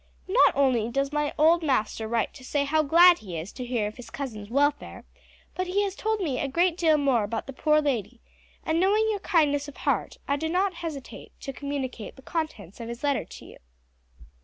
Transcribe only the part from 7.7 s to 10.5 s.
lady, and knowing your kindness of heart I do